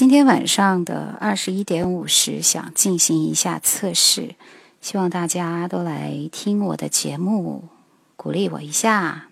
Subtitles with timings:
[0.00, 4.34] 今天晚上的二十一点五十，想进行一下测试，
[4.80, 7.68] 希望大家都来听我的节目，
[8.16, 9.28] 鼓励我一下，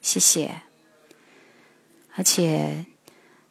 [0.00, 0.62] 谢谢。
[2.16, 2.84] 而且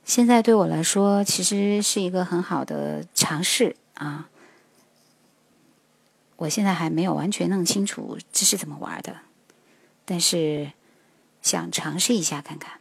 [0.03, 4.27] 现在对我来说，其实是一个很好的尝试啊。
[6.36, 9.15] 我现在还没有完全弄清楚这是怎么玩的，
[10.04, 10.73] 但是
[11.41, 12.80] 想尝试一下看看。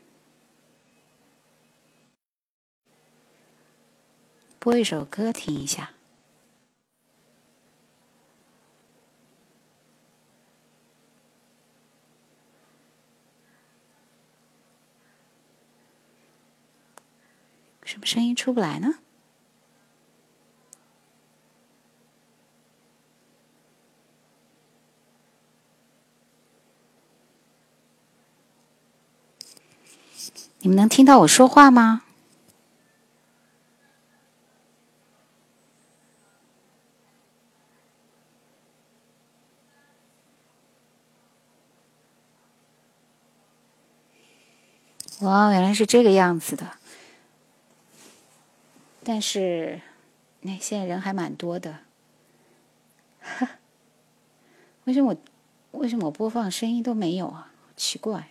[4.61, 5.93] 播一首歌听一下。
[17.83, 18.99] 什么声音出不来呢？
[30.59, 32.03] 你们能听到我说话吗？
[45.21, 46.79] 哇，原来是这个样子的。
[49.05, 49.81] 但是，
[50.41, 51.81] 那现在人还蛮多的。
[54.85, 55.15] 为什么
[55.73, 57.53] 我为什么我播放声音都没有啊？
[57.77, 58.29] 奇怪。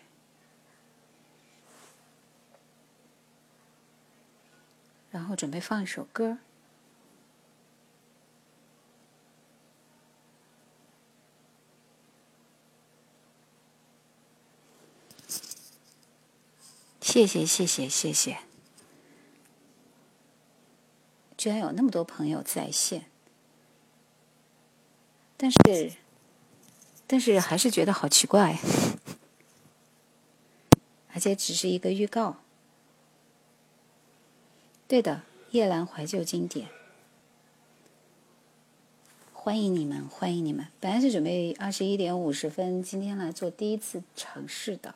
[5.11, 6.37] 然后准备放一首歌。
[17.11, 18.37] 谢谢谢谢谢谢，
[21.35, 23.05] 居然有那么多朋友在线，
[25.35, 25.93] 但是
[27.07, 28.59] 但是还是觉得好奇怪，
[31.11, 32.35] 而且只是一个预告。
[34.87, 36.69] 对的，夜阑怀旧经典，
[39.33, 40.67] 欢迎你们，欢迎你们。
[40.79, 44.93] 本来是准备二十一点五十分今天来做第一次尝试的。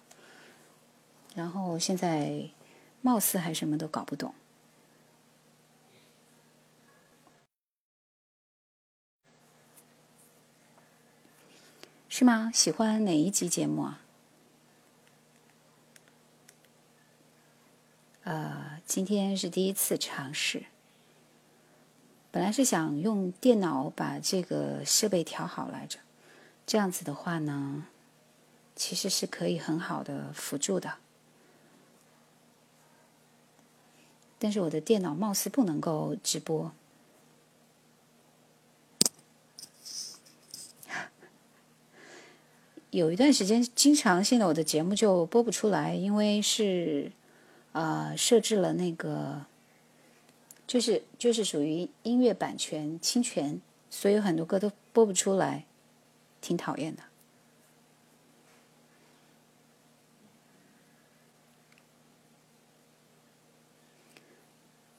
[1.35, 2.49] 然后现在，
[3.01, 4.35] 貌似还什么都搞不懂，
[12.07, 12.51] 是吗？
[12.53, 14.01] 喜欢哪一集节目啊？
[18.25, 20.66] 呃，今天是第一次尝试，
[22.29, 25.97] 本来是想用电脑把这个设备调好来着，
[26.67, 27.88] 这样子的话呢，
[28.75, 30.99] 其实是可以很好的辅助的。
[34.43, 36.73] 但是我的电脑貌似不能够直播，
[42.91, 47.13] 有一段时间经常性的我的节目就播不出来，因为是
[47.71, 49.45] 呃设置了那个，
[50.67, 55.63] 就是就是属于音乐版权侵权，所以很多歌都播不出来，
[56.41, 57.03] 挺讨厌的。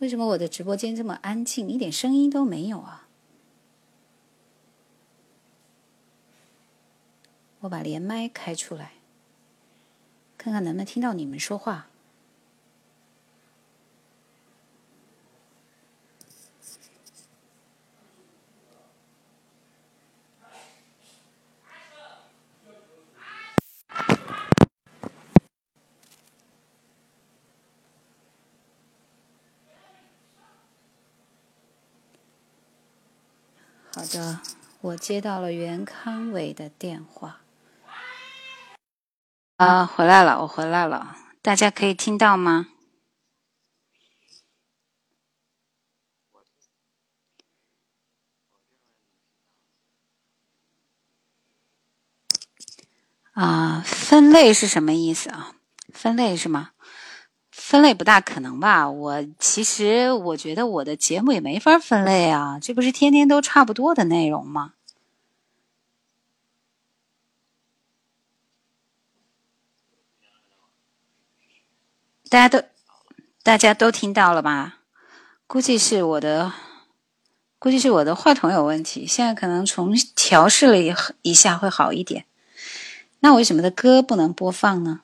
[0.04, 3.08] 为什么我的直播间这么安静，一点声音都没有啊？
[7.60, 8.92] 我把连麦开出来，
[10.36, 11.86] 看看能不能听到你们说话。
[33.96, 34.40] 好的，
[34.80, 37.40] 我接到了袁康伟的电话。
[39.56, 42.68] 啊，回来了，我回来了，大家可以听到吗？
[53.32, 55.56] 啊，分类是什么意思啊？
[55.92, 56.70] 分类是吗？
[57.74, 58.88] 分类不大可能吧？
[58.88, 64.74] 我其实我觉得我的节目也没法分类啊，这不是天天都差不多的内容吗？
[72.28, 72.62] 大家都
[73.42, 74.78] 大家都听到了吧？
[75.48, 76.52] 估计是我的，
[77.58, 79.04] 估计是我的话筒有问题。
[79.04, 82.26] 现在可能重调试了一一下会好一点。
[83.18, 85.00] 那为什么的歌不能播放呢？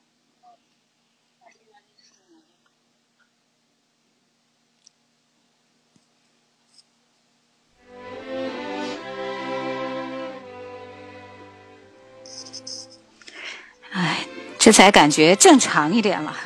[14.60, 16.36] 这才感觉正常一点了。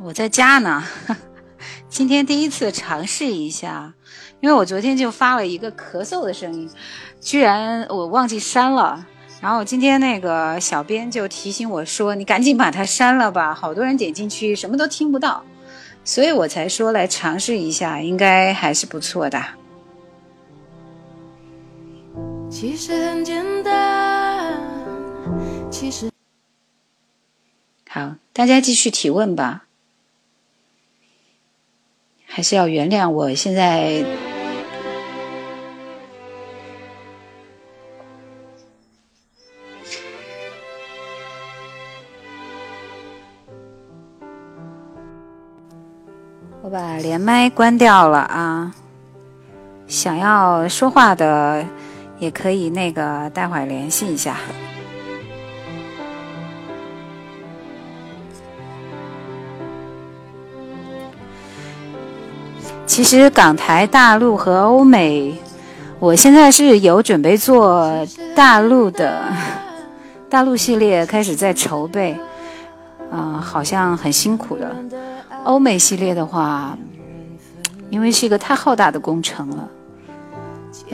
[0.00, 0.84] 我在家呢，
[1.88, 3.92] 今天第一次尝试一下，
[4.38, 6.70] 因为我昨天就发了一个咳嗽的声音，
[7.20, 9.04] 居然我忘记删了。
[9.40, 15.44] 然后今天那个小编就提醒我说：“你赶紧把它删了吧，好多人点进去什么都听不到。”
[16.04, 19.42] 所以我才说来尝试一下，应该还是不错的。
[22.48, 24.23] 其实很简单，
[25.84, 26.10] 其实
[27.90, 29.66] 好，大家继续提问吧。
[32.24, 34.02] 还是要原谅我现在。
[46.62, 48.74] 我把连麦关掉了啊！
[49.86, 51.62] 想要说话的
[52.18, 54.38] 也可以那个待会儿联系一下。
[62.94, 65.34] 其实港台、大陆和欧美，
[65.98, 68.06] 我现在是有准备做
[68.36, 69.20] 大陆的
[70.30, 72.16] 大陆系列，开始在筹备，
[73.10, 74.72] 嗯，好像很辛苦的。
[75.42, 76.78] 欧美系列的话，
[77.90, 79.68] 因为是一个太浩大的工程了，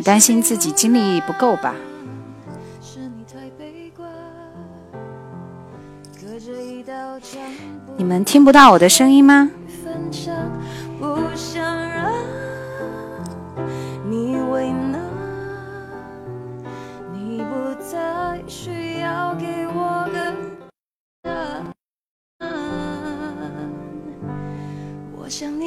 [0.03, 1.75] 担心自己精力不够吧。
[7.99, 9.51] 你们听不到我的声音吗？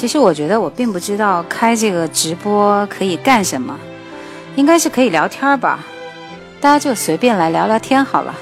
[0.00, 3.78] 其实我觉得我并不知道开这个直播可以干什么，
[4.56, 5.84] 应该是可以聊天吧，
[6.58, 8.34] 大家就随便来聊聊天好了。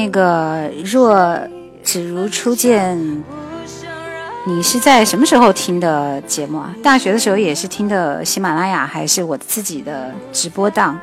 [0.00, 1.38] 那个若
[1.84, 3.22] 只如初见，
[4.46, 6.74] 你是在什么时候听的节目啊？
[6.82, 10.98] 大学的时候也是听的喜马拉雅，还是我自己的直播档？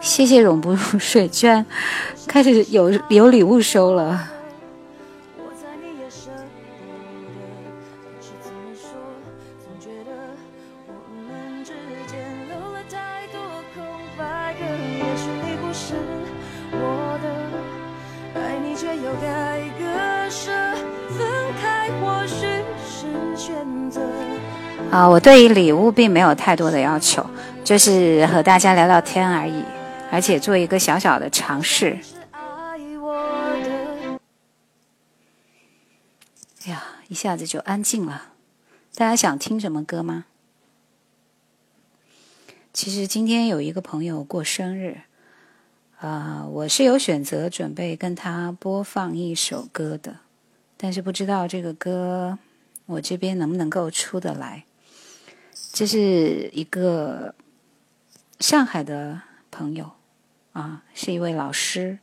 [0.00, 1.64] 谢谢永不入 睡，居然
[2.26, 4.31] 开始有有礼物收了。
[25.22, 27.24] 对于礼物并没有太多的要求，
[27.62, 29.62] 就是和大家聊聊天而已，
[30.10, 31.96] 而且做一个小小的尝试。
[36.64, 38.32] 哎呀，一下子就安静了，
[38.96, 40.24] 大家想听什么歌吗？
[42.72, 45.02] 其实今天有一个朋友过生日，
[46.00, 50.16] 啊，我是有选择准备跟他播放一首歌的，
[50.76, 52.38] 但是不知道这个歌
[52.86, 54.64] 我这边能不能够出得来。
[55.72, 57.34] 这是一个
[58.38, 59.92] 上海的朋友
[60.52, 61.98] 啊，是一位老师。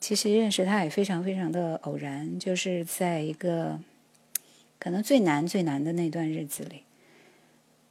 [0.00, 3.78] 其实认识他也非常非常的偶然，就是在一个
[4.80, 6.82] 可能最难最难的那段日子里，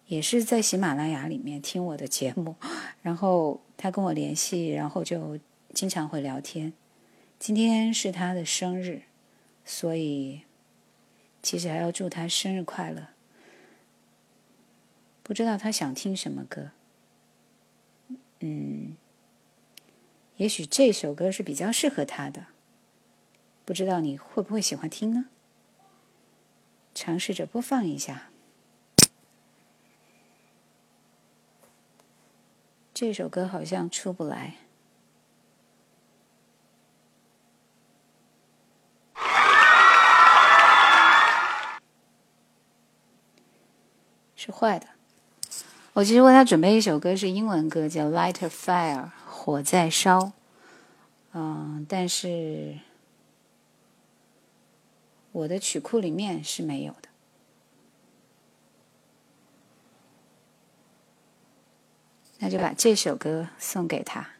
[0.07, 2.55] 也是在喜马拉雅里面听我的节目，
[3.03, 5.39] 然后他跟我联系，然后就
[5.73, 6.73] 经常会聊天。
[7.39, 9.03] 今天是他的生日，
[9.63, 10.41] 所以
[11.41, 13.14] 其实还要祝他生日快乐。
[15.27, 16.69] 不知道他想听什么歌，
[18.41, 18.95] 嗯，
[20.37, 22.45] 也许这首歌是比较适合他的，
[23.65, 25.25] 不知道你会不会喜欢听呢？
[26.93, 28.29] 尝试着播放一下。
[32.93, 34.57] 这首歌好像出不来，
[44.35, 44.94] 是坏的。
[45.95, 50.33] 我其实为他准备一首歌，是英文歌，叫《Light a Fire》，火在烧。
[51.31, 52.79] 嗯，但是
[55.31, 57.07] 我的曲库里面是没有的。
[62.39, 64.34] 那就把这首歌送给他。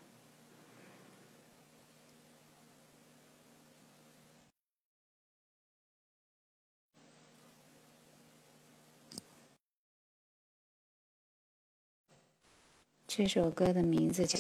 [13.18, 14.38] 这首歌的名字叫。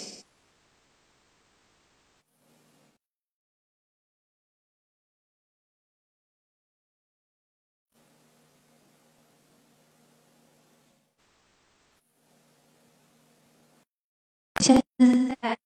[14.60, 14.84] 现
[15.40, 15.58] 在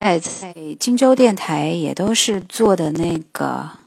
[0.00, 3.78] 在在荆州电台也都是做的那个，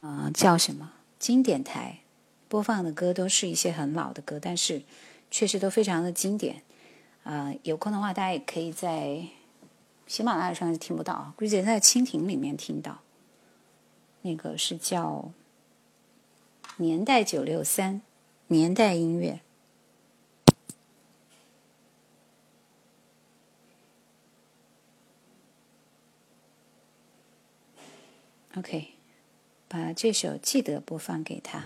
[0.00, 2.00] 呃，叫什么经典台，
[2.48, 4.82] 播放的歌都是一些很老的歌，但是。
[5.30, 6.62] 确实都非常的经典，
[7.24, 9.26] 啊，有空的话大家也可以在
[10.06, 13.00] 喜马拉雅上听不到，估计在蜻蜓里面听到。
[14.22, 15.30] 那个是叫
[16.78, 18.02] 年代九六三，
[18.48, 19.40] 年代音乐。
[28.56, 28.94] OK，
[29.68, 31.62] 把这首记得播放给他。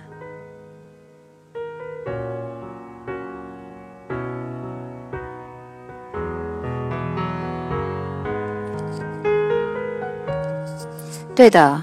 [11.40, 11.82] 对的，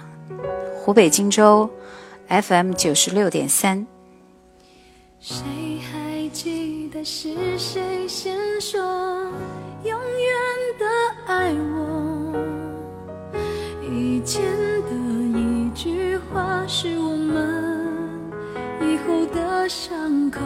[0.76, 1.68] 湖北荆州
[2.28, 3.88] ，FM 九十六点三。
[5.20, 5.44] 谁
[5.80, 8.80] 还记得是谁先说
[9.84, 10.00] 永远
[10.78, 10.86] 的
[11.26, 12.36] 爱我？
[13.82, 14.44] 以前
[14.84, 14.92] 的
[15.40, 17.84] 一句话是我们
[18.80, 20.40] 以后的伤口，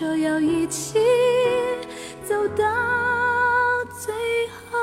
[0.00, 0.98] 说要一起
[2.24, 2.64] 走到
[3.98, 4.14] 最
[4.70, 4.78] 后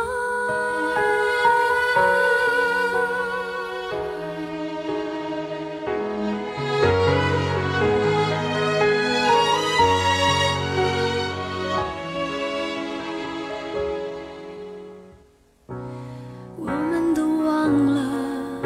[16.57, 18.61] 我们都忘了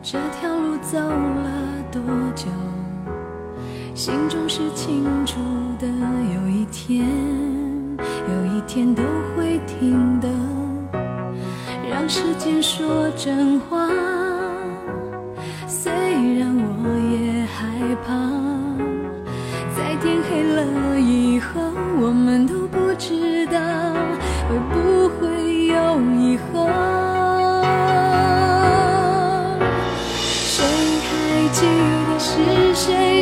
[0.00, 2.00] 这条路走了多
[2.36, 2.69] 久。
[4.00, 5.36] 心中是清楚
[5.78, 7.06] 的有一天
[8.00, 9.02] 有一天都
[9.36, 10.28] 会停的。
[11.86, 14.19] 让时间说真话。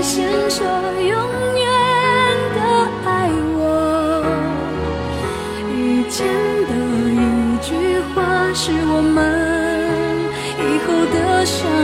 [0.03, 1.11] 先说永
[1.57, 1.67] 远
[2.55, 2.61] 的
[3.05, 3.61] 爱我，
[5.71, 6.27] 遇见
[6.67, 6.73] 的
[7.11, 7.69] 一句
[8.15, 8.17] 话
[8.55, 9.17] 是我们
[10.59, 11.78] 以后的伤。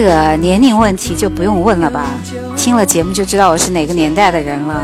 [0.00, 2.06] 这个年龄问题就不用问了吧，
[2.56, 4.82] 听了节目就知道我是哪个年代的人了。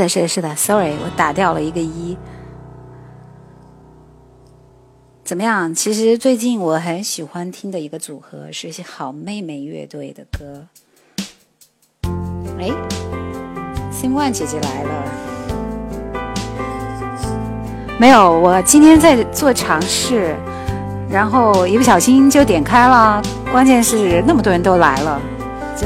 [0.00, 2.16] 是的，是的，是的，sorry，我打掉了一个一。
[5.22, 5.74] 怎么样？
[5.74, 10.66] 其实最近我很喜欢听的一个组合是好妹妹乐队的歌。
[12.58, 12.70] 哎
[13.92, 15.04] ，Sim One 姐姐来了。
[17.98, 20.34] 没有，我今天在做尝试，
[21.10, 23.22] 然后一不小心就点开了。
[23.52, 25.20] 关键是那么多人都来了，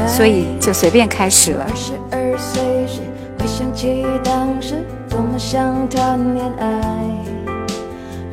[0.06, 1.66] 所以就随便开始了。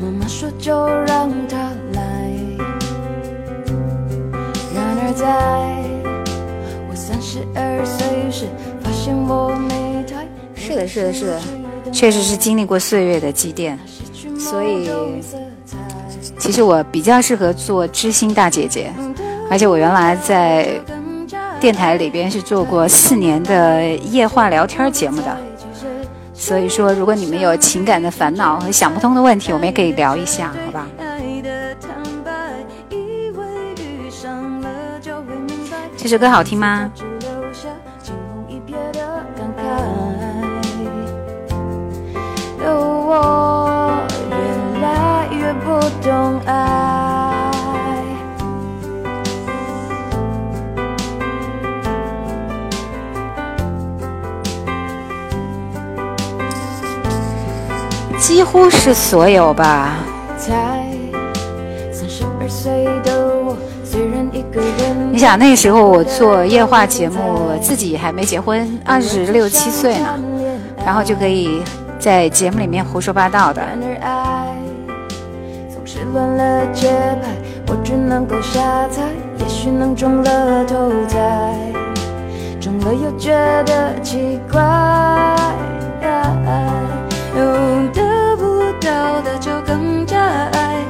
[0.02, 1.58] 妈妈说就让他
[1.94, 2.02] 来。
[4.74, 5.26] 然而在
[6.90, 8.48] 我三十二岁时，
[8.84, 10.28] 发现我没太。
[10.56, 11.40] 是的，是的，是的，
[11.92, 13.78] 确实是经历过岁月的积淀，
[14.40, 14.90] 所以
[16.40, 18.92] 其实我比较适合做知心大姐姐，
[19.52, 20.68] 而且我原来在
[21.62, 25.38] 电台里边是做过四年的夜话聊天节目的。
[26.34, 30.88] 所以说，如果你们有情感的烦恼和想不通的问题，我们也可以聊一下，好吧？
[35.96, 36.90] 这首歌好听吗？
[58.42, 59.98] 几乎是所有吧。
[65.12, 70.20] 你想那时候我做夜话节目，自己还没结婚，二十六七岁呢，
[70.84, 71.62] 然后就可以
[72.00, 73.62] 在节目里面胡说八道的。
[83.24, 84.18] 到的就
[89.72, 90.20] 更加
[90.52, 90.84] 爱，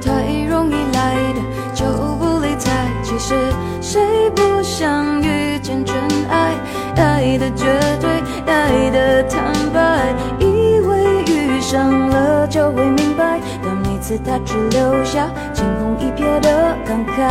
[0.00, 0.12] 太
[0.48, 1.40] 容易来的
[1.74, 1.84] 就
[2.20, 2.70] 不理睬。
[3.02, 3.34] 其实
[3.80, 5.96] 谁不想遇见真
[6.30, 6.54] 爱？
[6.94, 7.66] 爱的绝
[8.00, 8.08] 对，
[8.46, 17.22] 爱的坦白，以为遇上了就会明白，但每次他只留下惊鸿一瞥的感慨。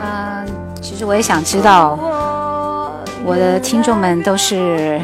[0.00, 0.42] 啊，
[0.80, 1.98] 其实我也想知道，
[3.22, 4.98] 我的听众们都是。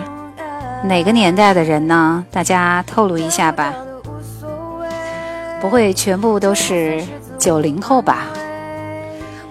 [0.83, 2.25] 哪个年代的人呢？
[2.31, 3.75] 大家透露一下吧。
[5.61, 7.03] 不会全部都是
[7.39, 8.27] 九零后吧？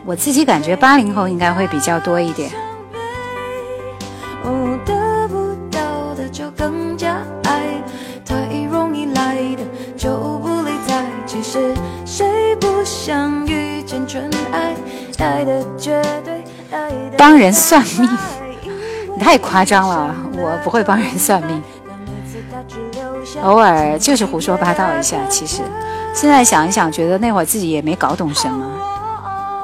[0.06, 2.50] 我自己感觉八零后应该会比较多一点。
[17.18, 18.10] 帮人算命。
[19.20, 21.62] 太夸张了，我不会帮人算命，
[23.44, 25.18] 偶尔就是胡说八道一下。
[25.30, 25.62] 其实
[26.14, 28.66] 现在想一想，觉得那会儿自己也没搞懂什么，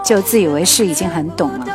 [0.04, 1.66] 就自以为是已经很懂了。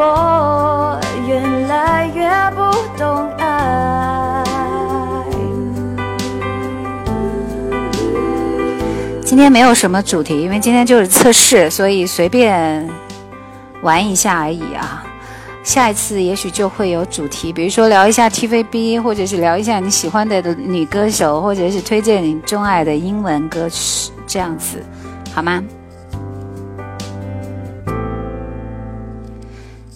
[0.00, 2.62] 我越来越不
[2.96, 4.44] 懂爱。
[9.24, 12.88] 今天没有什么主题，因为今天就是测试，所以随便
[13.82, 15.04] 玩一下而已啊。
[15.64, 24.82] 下一次也许就会有主题，比如说聊一下 TVB，或者是聊一下你喜欢的女歌手，或者是推荐你钟爱的英文歌曲，这样子
[25.34, 25.62] 好吗？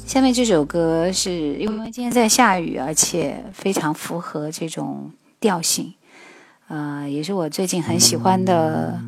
[0.05, 5.95] 下面这首歌是因为今天在下雨，而且非常符合这种调性，
[6.69, 9.01] 呃，也是我最近很喜欢的。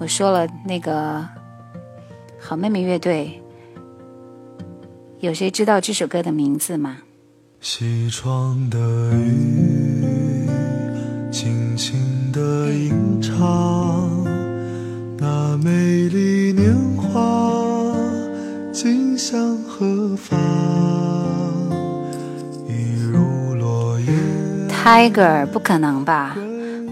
[0.00, 1.24] 我说了那个
[2.40, 3.40] 好妹妹乐队，
[5.20, 6.98] 有谁知道这首歌的名字吗？
[7.60, 8.78] 西窗的
[9.16, 10.46] 雨，
[11.32, 14.24] 轻轻的吟唱，
[15.18, 17.92] 那美丽年华，
[18.72, 20.38] 今向何方？
[22.68, 24.06] 一如落叶。
[24.70, 26.36] Tiger，不可能吧？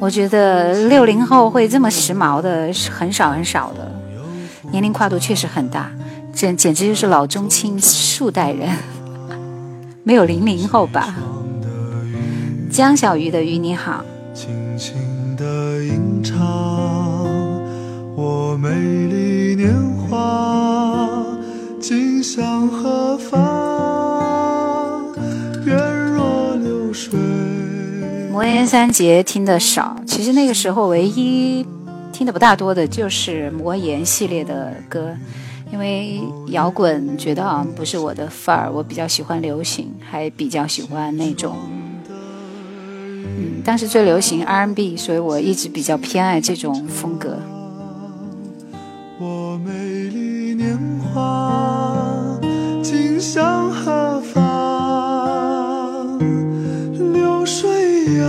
[0.00, 3.88] 我觉得六零后会这么时髦的是很少很少的，
[4.72, 5.92] 年龄跨度确实很大，
[6.38, 8.68] 这简直就是老中青数代人，
[10.02, 11.16] 没有零零后吧？
[12.70, 14.94] 江小鱼的鱼你好，轻轻
[15.34, 16.36] 的吟唱
[18.14, 21.24] 我美丽年华，
[21.80, 25.10] 今向何方？
[25.64, 25.74] 愿
[26.12, 27.18] 若流水。
[28.30, 31.66] 魔岩三杰听得少，其实那个时候唯一
[32.12, 35.16] 听的不大多的就是魔岩系列的歌。
[35.72, 41.56] 因为摇滚觉得好像不是我的范儿，我比较喜欢流行，还比较喜欢那种，
[42.08, 47.36] 嗯，当时最流行 R&B，所以我一直比较偏爱这种风格。
[49.18, 49.72] 我美
[50.08, 50.78] 丽年
[51.12, 52.38] 华，
[52.82, 54.46] 今向何方？
[57.12, 58.26] 流水呀，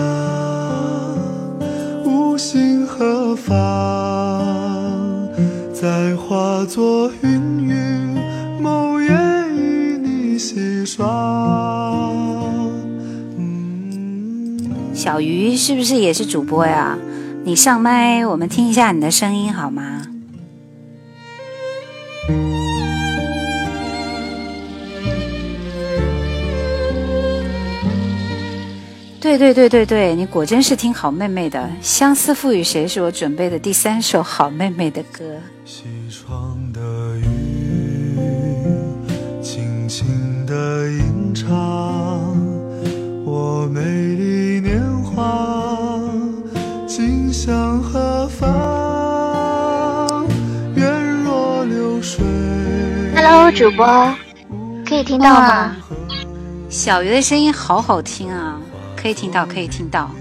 [2.04, 4.06] 无心何妨？
[5.79, 8.19] 再化作云雨，
[8.59, 9.11] 某夜
[9.55, 11.05] 与你洗刷。
[14.91, 16.97] 小鱼是不是也是主播呀？
[17.43, 20.06] 你上麦，我们听一下你的声音好吗？
[29.27, 35.35] 对对对对对，你果真是听好妹妹的，《相思赋予谁》是我准备的第三首好妹妹的歌。
[35.65, 36.79] 西窗的
[37.17, 38.15] 雨，
[39.43, 41.45] 轻轻的吟唱
[43.25, 45.99] 我美丽年华，
[46.87, 50.25] 今向何方？
[50.75, 50.89] 愿
[51.21, 52.23] 若流水。
[53.13, 53.85] Hello，主播，
[54.87, 55.75] 可以听到吗？
[56.69, 58.57] 小鱼的声音好好听啊！
[59.07, 60.11] 可以听到，可以听到。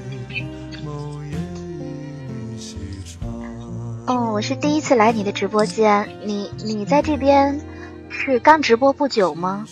[4.07, 7.61] 哦，我是第一次来你的直播间，你你在这边
[8.09, 9.67] 是刚直播不久吗？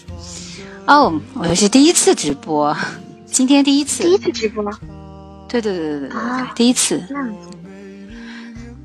[0.88, 2.77] 哦，我是第一次直播，
[3.24, 4.03] 今天第一次。
[4.03, 4.64] 第一次直播？
[5.48, 7.00] 对对对对对啊，第一次。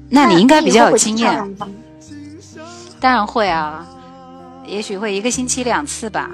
[0.10, 1.58] 那你应该比较有经验。
[3.00, 3.84] 当然会啊，
[4.68, 6.30] 也许会一个星期两次吧。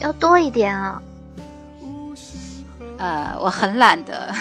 [0.00, 1.00] 要多一点啊。
[2.98, 4.34] 呃，我很懒的。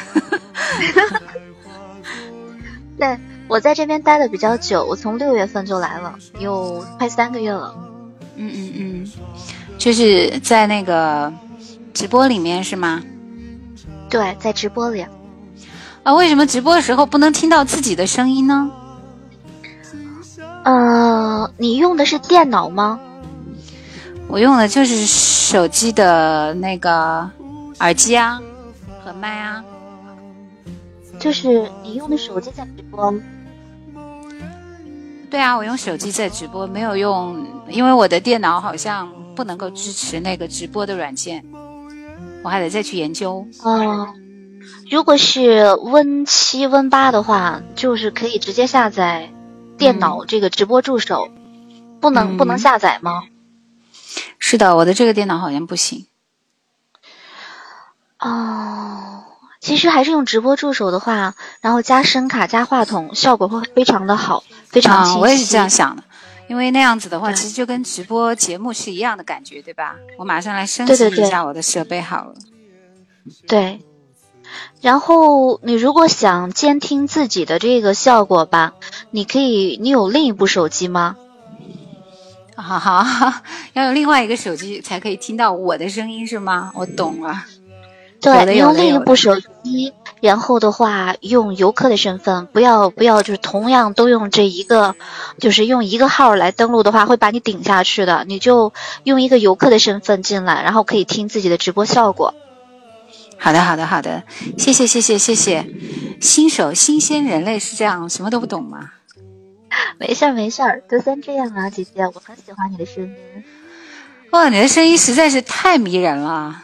[2.98, 3.18] 对，
[3.48, 7.74] 我在这边待的比较久，我从六月份就来了，有快三个月了。
[8.36, 9.12] 嗯嗯嗯，
[9.78, 11.32] 就是在那个
[11.94, 13.04] 直播里面是吗？
[14.10, 15.06] 对，在直播里。
[16.04, 18.72] 啊，为什么直播的时候不能听到自己的声音呢？
[20.64, 23.00] 呃，你用的是电脑吗？
[24.28, 27.30] 我用的就是手机的那个
[27.80, 28.42] 耳机啊。
[29.08, 29.64] 和麦啊，
[31.18, 33.14] 就是你用的手机在直播。
[35.30, 41.42] 对啊，我用手机在直播，没有用，因为我的电脑好像不能够支持那个直播的软件，
[42.44, 43.48] 我还得再去研究。
[43.64, 44.10] 哦，
[44.92, 49.32] 如果是 Win 七 Win 八的话，就是可以直接下载
[49.78, 51.30] 电脑这个直播助手，
[52.02, 53.24] 不能不能下载吗？
[54.38, 56.08] 是的，我的这个电脑好像不行。
[58.20, 59.24] 哦，
[59.62, 65.20] 其实还是用直播助手的话，然后加声卡、加话筒，效果会非常的好，非常清晰。
[65.20, 66.04] 我也是这样想的，
[66.48, 69.96] 因为那样子的话，其实就跟直播节目是一样的感觉，对吧？
[70.18, 72.34] 我马上来升级一下我的设备好了。
[73.48, 73.82] 对，
[74.82, 78.74] 然后你如果想监听自己的这个效果吧，
[79.12, 81.18] 你可以，你有另一部手机吗？
[82.56, 83.06] 好好，
[83.74, 86.72] 要有另外一个手机才可以听到我的声音是吗？
[86.74, 87.46] 我懂了。
[88.28, 94.96] 对，你用另一部手机，然后的话用游客的身份，不要不要，就是同样都用这一个，
[95.40, 98.26] 就是用一个号来登录的话，会把你顶下去的。
[98.28, 102.34] 你就用一个游客的身份进来，然后可以听自己的直播效果。
[103.38, 104.24] 好的，好的，好的，
[104.58, 105.66] 谢谢，谢谢，谢谢。
[106.20, 108.92] 新手新鲜人类是这样，什么都不懂吗？
[110.00, 113.16] 没事儿，没事儿，就先这样啊，姐姐，我很喜欢你的声音。
[114.32, 116.64] 哇，你的声音实在是太迷人了。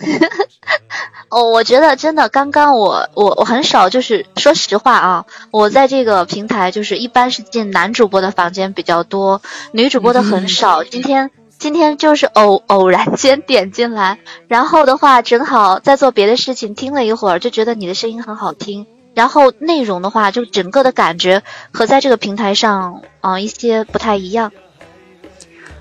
[1.28, 9.40] 哦，我觉得真的，刚刚我我我很少，就是说实话啊，我在这个平台就是一般是进男主播的房间比较多，
[9.72, 10.82] 女主播的很少。
[10.82, 24.50] 今天今天就是偶偶然间点进来，然后的话正好在做别的事情，听了一会儿就觉得你的声音很好听，然后内容的话就整个的感觉和在这个平台上啊一些不太一样。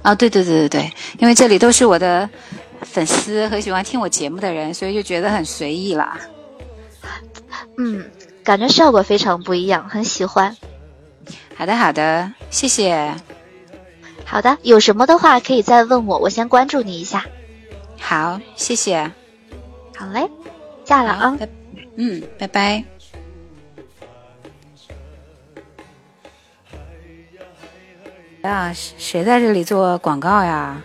[0.04, 2.30] 啊，对对对对对，因为这里都是我的。
[2.82, 6.20] 粉丝和喜欢听我节目的人，所以就觉得很随意啦。
[7.78, 8.10] 嗯，
[8.44, 10.56] 感觉效果非常不一样，很喜欢。
[11.56, 13.14] 好的，好的，谢谢。
[14.26, 17.26] 好的，有什么的话可以再问我，我先关注你一下。
[18.00, 19.12] 好，谢谢。
[19.96, 20.30] 好嘞，
[20.86, 21.38] 下了啊。
[21.96, 22.84] 嗯，拜拜。
[28.42, 30.82] 啊，谁在这里做广告呀？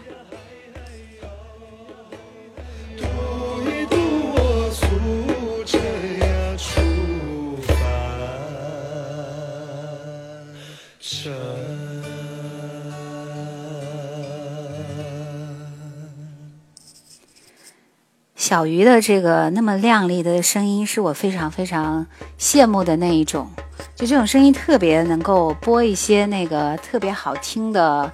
[18.46, 22.06] 小鱼的这个那么亮丽的声音，是我非常非常
[22.38, 23.48] 羡慕的那一种。
[23.96, 28.12] 就这种声音特别能够播一些那个特别好听的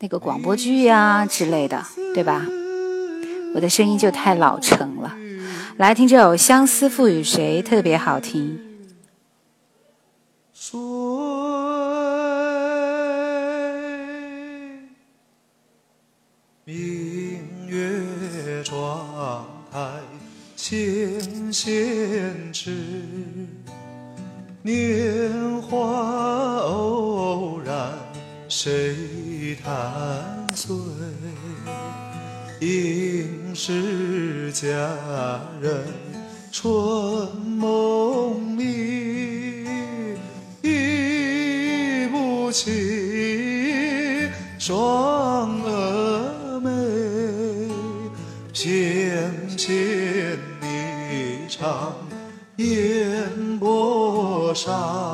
[0.00, 1.80] 那个广播剧呀之类的，
[2.12, 2.44] 对吧？
[3.54, 5.14] 我的声音就太老成了。
[5.76, 8.58] 来听这首《相思赋予谁》，特别好听。
[19.78, 20.00] 妆。
[20.56, 22.72] 纤纤指，
[24.62, 27.92] 年华偶然
[28.48, 29.72] 谁弹
[30.56, 30.74] 碎？
[32.60, 34.68] 应是佳
[35.60, 35.84] 人
[36.50, 36.66] 春
[37.36, 39.64] 梦里，
[40.60, 45.07] 忆不起双
[54.68, 55.07] 사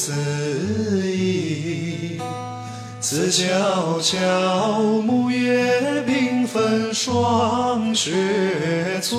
[0.00, 0.12] 思
[1.04, 2.20] 忆，
[3.00, 8.12] 自悄悄木叶缤纷霜雪
[9.02, 9.18] 催。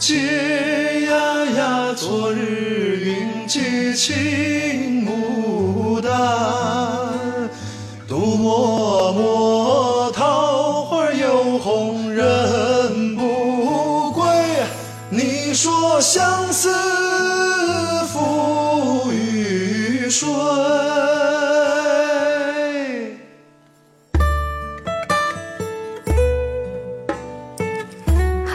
[0.00, 0.14] 嗟
[1.04, 4.16] 呀呀，昨日云髻青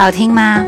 [0.02, 0.66] 好听吗？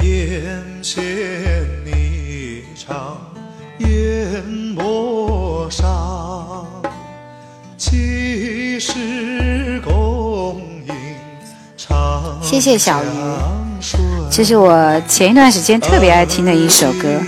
[0.00, 1.04] 眼前
[1.84, 3.18] 一场
[3.80, 6.66] 烟波上，
[7.76, 10.94] 几时共饮
[11.76, 13.08] 长谢谢小鱼
[14.34, 17.20] 这是我前一段时间特别爱听的一首歌。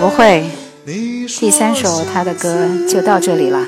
[0.00, 0.44] 不会，
[0.84, 3.66] 第三首他的歌就到这里了。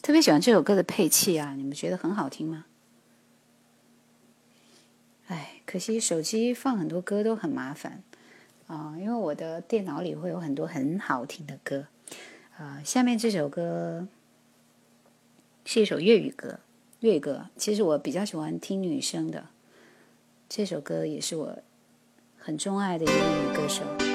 [0.00, 2.64] 特别喜欢这首歌的配器啊，你们觉得很好听吗？
[5.70, 8.02] 可惜手机放很多歌都很麻烦
[8.68, 11.86] 啊、因为我的电脑里会有很多很好听的歌
[12.56, 14.08] 啊、下面这首歌
[15.66, 16.60] 是一首粤语歌，
[17.00, 19.48] 粤语歌其实我比较喜欢听女生的，
[20.48, 21.58] 这首歌也是我
[22.38, 24.07] 很钟爱的一个女歌手。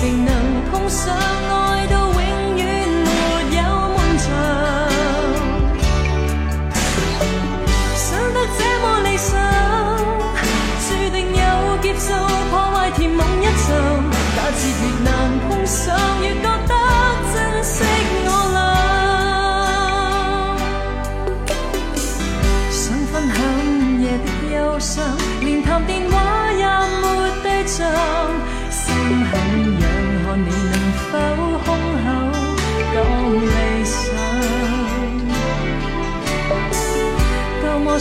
[0.00, 1.12] 谁能碰上
[1.50, 1.57] 我？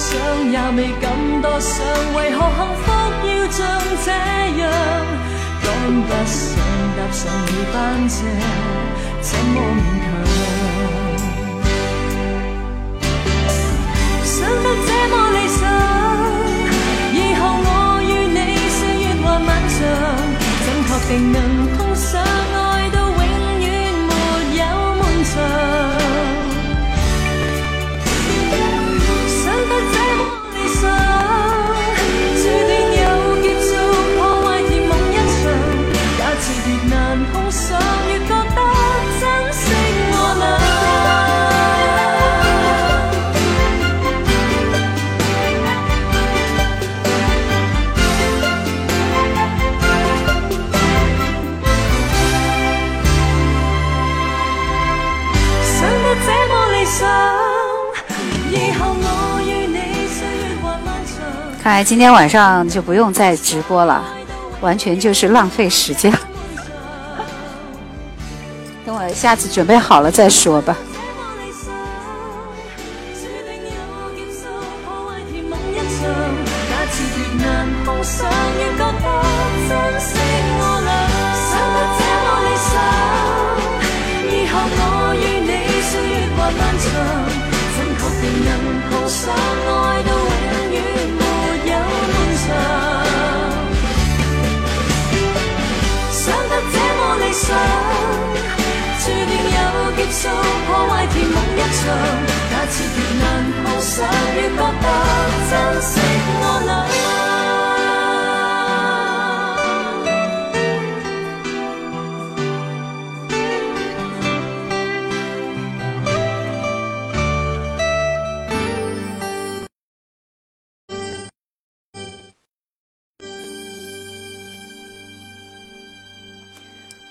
[0.08, 0.16] 想
[0.52, 1.06] 也未敢
[1.42, 1.76] 多想，
[2.16, 2.86] 为何幸福
[3.28, 3.60] 要像
[4.06, 4.08] 这
[4.62, 4.64] 样？
[5.64, 5.66] 赶
[6.08, 6.40] 不上
[6.96, 7.76] 搭上你班
[8.08, 8.16] 车，
[9.22, 10.06] 怎么勉强？
[14.24, 15.62] 想得这么理想
[17.14, 17.68] 以后我
[18.02, 18.40] 与你
[18.78, 19.78] 岁月漫长。
[20.64, 21.36] 怎确定能
[21.76, 22.08] 碰上
[61.78, 64.04] 那今天晚上就不用再直播了，
[64.62, 66.12] 完全就是浪费时间。
[68.84, 70.76] 等我下次准备好了再说吧。
[97.38, 97.56] 想，
[99.00, 99.58] 注定有
[99.96, 100.28] 结束
[100.66, 101.80] 破坏甜梦一场，
[102.50, 103.24] 假设越难
[103.64, 103.96] 碰上，
[104.36, 104.86] 越觉得
[105.50, 105.90] 珍惜
[106.42, 106.87] 我俩。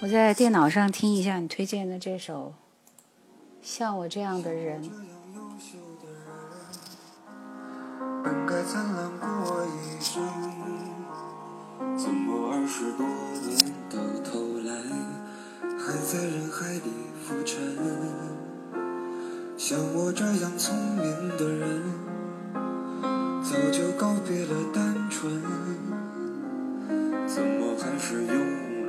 [0.06, 2.54] 我在电脑上听一下你推荐的这首。
[3.60, 4.80] 像我这样的人，
[8.22, 10.22] 本该灿烂过一生，
[11.98, 13.04] 怎么二十多
[13.48, 14.70] 年到头来，
[15.76, 16.82] 还在人海里
[17.20, 17.76] 浮沉？
[19.56, 21.82] 像我这样聪明的人，
[23.42, 25.42] 早就告别了单纯，
[27.26, 28.65] 怎么还是用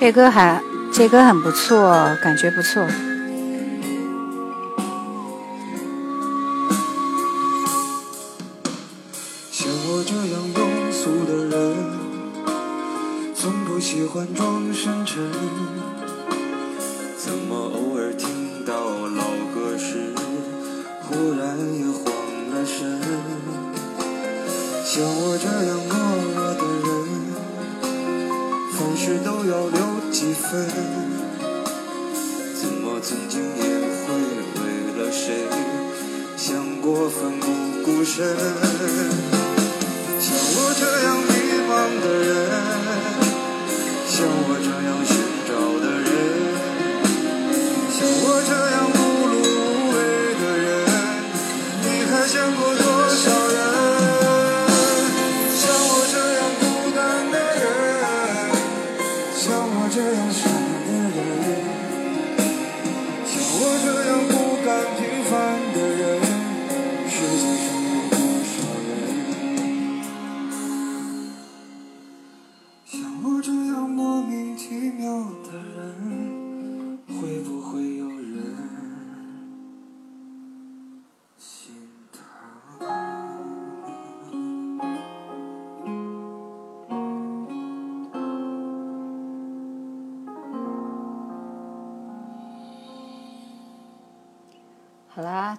[0.00, 0.58] 这歌还。
[0.90, 2.88] 这歌很不错，感觉不错。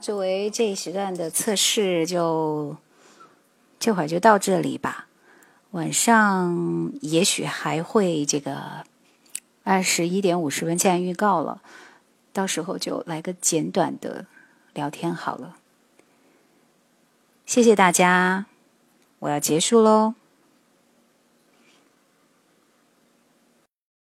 [0.02, 2.76] 作为这一时段的测试就
[3.80, 5.08] 这会儿就到这里吧。
[5.72, 8.84] 晚上也许还会这个
[9.64, 11.62] 二十一点五十分，既然预告了，
[12.34, 14.26] 到时候就来个简短的
[14.74, 15.56] 聊天好了。
[17.46, 18.48] 谢谢大家，
[19.20, 20.16] 我要结束喽。